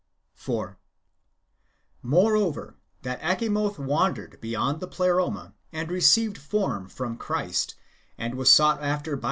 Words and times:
4. 0.33 0.79
Moreover, 2.01 2.75
that 3.03 3.21
Achamoth 3.21 3.77
wandered 3.77 4.41
beyond 4.41 4.79
the 4.79 4.87
Pleroma, 4.87 5.53
and 5.71 5.91
received 5.91 6.39
form 6.39 6.89
from 6.89 7.17
Christ, 7.17 7.75
and 8.17 8.33
was 8.33 8.49
sought 8.51 8.81
after 8.81 8.81
by 8.81 8.85
the 8.85 9.11
1 9.11 9.11
Luke 9.11 9.19
ix. 9.19 9.19